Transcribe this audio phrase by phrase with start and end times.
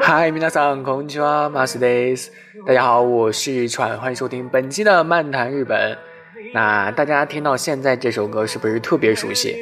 [0.00, 2.30] 嗨，皆さんこんにちは、マスです。
[2.64, 5.98] 大家好，我是川，欢迎收听本期的漫谈日本。
[6.54, 9.56] 那大家听到现在这首歌是不是特别熟悉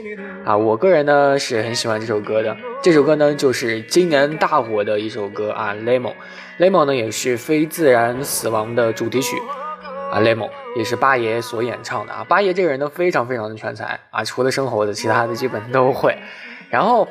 [0.45, 0.55] 啊？
[0.55, 2.55] 我个人呢是很喜欢这首歌的。
[2.83, 9.39] 这首歌呢就是今年大火的一首歌啊，《Lemon》。《Lemon》呢也是非自然死亡的主题曲
[10.13, 12.23] 啊，《Lemon》也是八爷所演唱的啊。
[12.29, 16.19] 八爷这个人呢非常非常的全才啊，除了生活的，其他的基本都会。
[16.69, 17.09] 然后。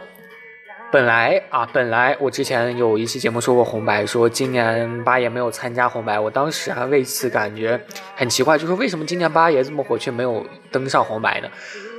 [0.94, 7.80] 本来啊，本来我之前有一期节目说过红白，说今年八爷没有参加红白，我当时还为此感觉
[8.14, 11.48] 很奇怪，就说为什么今年八爷这么火却没有登上红白呢？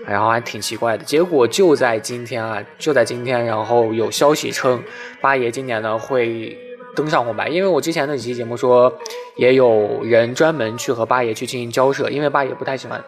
[0.07, 1.03] 然后还挺奇怪的。
[1.03, 4.81] 结果就在今天啊，就在今天，然后有消息称
[5.19, 6.57] 八爷今年呢会
[6.95, 8.97] 登上红白，因为我之前那几期节目说
[9.35, 13.03] 也有人专门去和八爷去进行交涉，因为八爷不太喜欢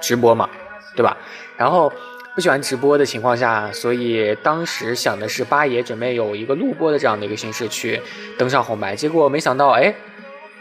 [0.00, 0.48] 直播嘛，
[0.96, 1.14] 对吧？
[1.58, 1.92] 然后。
[2.36, 7.98] 不喜欢直播的情况下，所以当时想的是八爷准备有一个录播的这样的一个形式去
[8.36, 9.94] 登上红白，结果没想到，哎，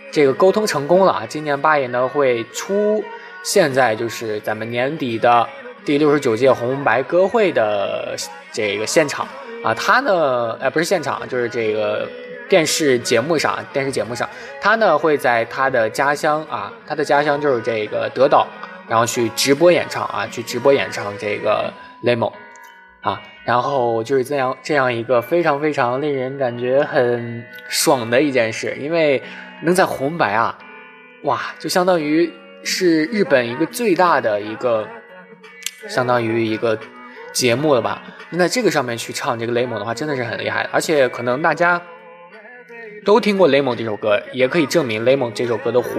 [0.09, 1.26] 这个沟通成功了啊！
[1.28, 3.04] 今年八爷呢会出
[3.44, 5.45] 现在就是咱们年底的
[5.84, 8.16] 第六十九届红白歌会的
[8.54, 9.28] 这个现场
[9.62, 12.08] 啊，他呢，哎，不是现场，就是这个
[12.48, 14.26] 电视节目上，电视节目上，
[14.62, 18.48] 他呢会在他的家乡啊，他的家乡就是这个德岛。
[18.88, 21.73] 然后去直播演唱啊，去直播演唱这个
[22.08, 22.31] 《Lemon》
[23.02, 29.22] 啊，然后就是这样这样一个非常非常令人感觉很爽的一件事，因为
[29.64, 30.58] 能在红白啊，
[31.23, 32.31] 哇，就相当于
[32.64, 34.88] 是日本一个最大的一个，
[35.88, 36.77] 相当于一个
[37.33, 38.02] 节目了吧？
[38.30, 41.81] 那这个上面去唱这个《Lemon》的话，真的是很厉害，而且可能大家。
[43.06, 45.89] 都听过《雷蒙》这首歌，也可以证明《雷蒙》这首歌的火。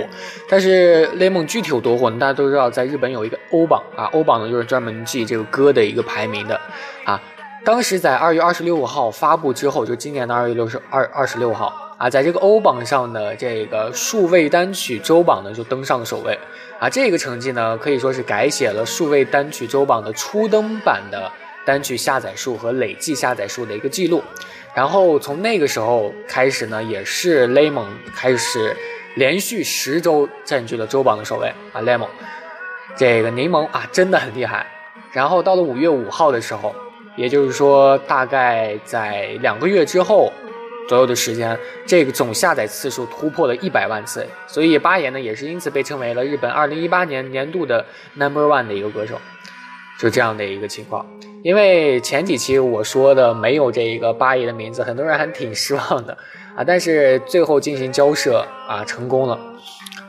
[0.48, 2.18] 但是《雷蒙》具体有多火呢？
[2.18, 6.60] 大家都知道，在日本有一个欧榜啊，欧榜呢就是专门记这个歌的一个排名的
[7.04, 7.22] 啊。
[7.64, 16.36] 当时在二月二十六号发布之后，就今年的二月六十二二十六号啊，在这个欧榜上的这个数位单曲周榜呢就登上了首位
[16.80, 16.90] 啊。
[16.90, 21.30] 这个成绩呢可以说是改写了数位单曲周榜的初登版的
[21.66, 24.22] 单曲下载数和累计下载数的一个记录。
[24.74, 28.76] 然后从那个时候开始呢，也是 Lemon 开始
[29.16, 31.82] 连续十周占据了周榜的首位啊。
[31.82, 32.08] ，Lemon，
[32.96, 34.66] 这个柠檬啊真的很厉害。
[35.12, 36.74] 然后到了五月五号的时候，
[37.16, 40.30] 也就是说大概在两个月之后
[40.86, 44.26] 左右的时间，这个总下载次数突破了一百万次。
[44.46, 47.82] 所以八爷呢也是因此被称为了日本二零一八年年度的
[48.12, 49.18] Number One 的一个歌手，
[49.98, 51.04] 就这样的一个情况。
[51.42, 56.16] 因为前几期我说的没有这一个八爷的名字，很多人还挺失望的
[56.56, 56.64] 啊。
[56.66, 59.38] 但是最后进行交涉啊，成功了，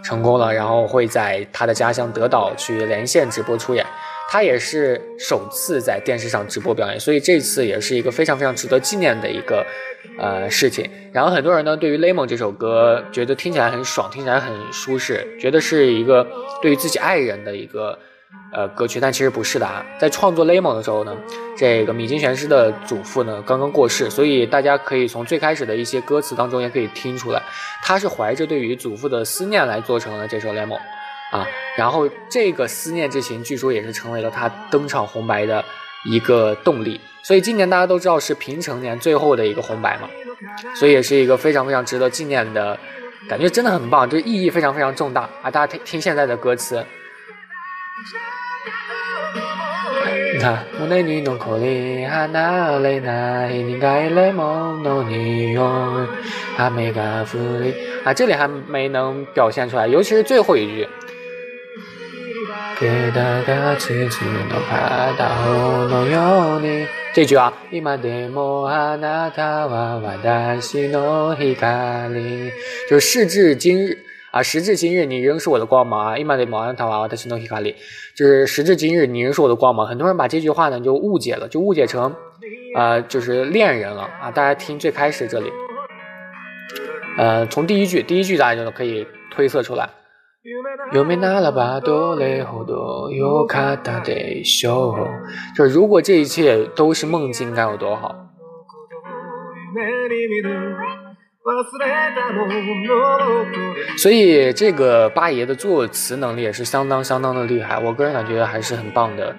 [0.04, 0.52] 成功了。
[0.52, 3.86] 然后会在他的家乡德岛去连线直播出演，
[4.28, 9.64] 他也是首次在电视上直播表演，所以这次也是一个非常非常值得纪念的一个
[10.18, 10.90] 呃事情。
[11.12, 16.26] 然后很多人呢对于《Lemon》这首歌觉得听起来很爽，听起来很舒适，觉得是一个
[16.64, 18.00] 对于自己爱人的一个。
[18.54, 19.86] 呃，歌曲，但其实不是的啊。
[20.00, 21.16] 在创作《Lemon》的时候呢，
[21.58, 27.42] 这个米津玄师的祖父呢刚刚过世，所以大家可以从最开始的一些歌词当中也可以听出来，
[27.84, 30.68] 他是怀着对于祖父的思念来做成了这首《Lemon》
[31.32, 31.48] 啊。
[31.78, 35.64] 然后这个思念之情，据说也是成为了他登场红白的
[36.06, 37.00] 一个动力。
[37.24, 40.10] 所以今年大家都知道是平成年最后的一个红白嘛，
[40.74, 42.78] 所以也是一个非常非常值得纪念的
[43.28, 45.52] 感觉，真的很棒，就是意义非常非常重大啊。
[45.52, 46.86] 大家听听现在的歌词。
[50.41, 56.09] 那胸に残り離れない苦いレモンの匂い
[56.59, 57.75] 雨が降り
[58.05, 60.89] 啊，这里还没能表现出来，尤其是最后一句。
[67.15, 72.51] 这句啊，今でもあなたは私の光，
[72.89, 74.06] 就是时至今日。
[74.38, 76.18] 啊，时至今日，你仍是我的光芒啊！
[76.18, 77.76] 伊玛的毛安塔娃娃的行动皮卡里，
[78.16, 79.88] 就是时至今日，你仍是我的光芒。
[79.88, 82.14] 很多人把这句话呢就误解了，就误解成，
[82.76, 84.30] 呃，就是恋人了啊！
[84.30, 85.52] 大家听最开始这里，
[87.18, 89.90] 呃，从第一句，第一句大家就可以推测出来。
[95.56, 98.16] 就是如果这一切都是梦境，该有多好。
[103.98, 109.36] 所以这个八爷的作词能力也是相当相当的厉害，我个人感觉还是很棒的，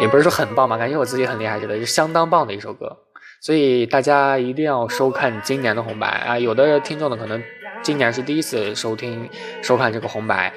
[0.00, 2.96] 也不是说很棒吧，感觉我自己很厉害，觉得是相当棒的一首歌。
[3.40, 6.38] 所以大家一定要收看今年的红白啊！
[6.38, 7.40] 有的听众呢可能
[7.82, 9.28] 今年是第一次收听
[9.62, 10.52] 收看这个红白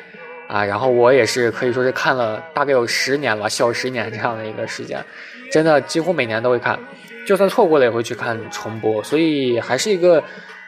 [0.50, 5.00] 啊，然后我也是可以说是看了大概有十年了，小十年这样的一个时间，
[5.52, 6.78] 真的几乎每年都会看。
[7.28, 10.24] 就算错过了也会去看重播，所以还是一个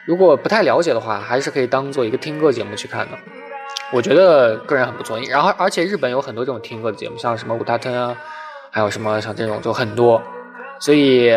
[0.06, 3.18] 如果不太了解的话，还是可以当做一个听歌节目去看的。
[3.92, 8.16] 我觉得个人很不错，然后而且日本有很多这种听歌的节目，像什么五大村啊，
[8.70, 10.22] 还有什么像这种就很多，
[10.78, 11.32] 所以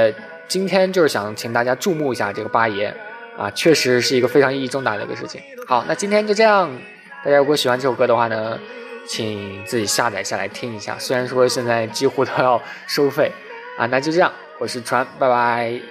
[0.47, 2.95] 今天就是想请大家注目一下这个八爷
[3.35, 5.41] 啊，确实是一个非常意义重大的一个事情。
[5.67, 6.69] 好，那今天就这样，
[7.25, 8.59] 大家如果喜欢这首歌的话呢，
[9.07, 13.31] 请自己下载下来听一下，虽然说现在几乎都要收费
[13.79, 14.31] 啊，那就这样。
[14.59, 15.81] 我是川，拜拜。